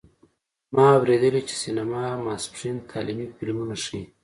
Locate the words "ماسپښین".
2.25-2.75